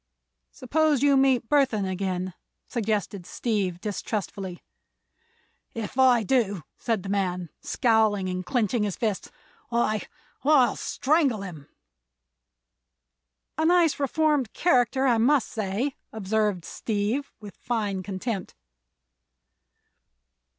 [0.49, 2.33] "Suppose you meet Burthon again?"
[2.67, 4.63] suggested Steve, distrustfully.
[5.75, 9.29] "If I do," said the man, scowling and clinching his fists,
[9.71, 11.69] "I—I'll strangle him!"
[13.59, 18.55] "A nice, reformed character, I must say," observed Steve, with fine contempt.